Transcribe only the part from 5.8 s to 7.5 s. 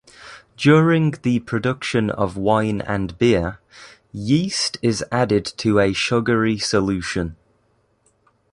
sugary solution.